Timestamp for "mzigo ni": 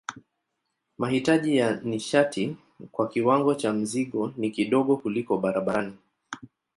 3.73-4.51